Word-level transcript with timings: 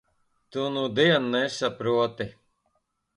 Tu 0.55 0.63
nudien 0.77 1.27
nesaproti. 1.35 2.27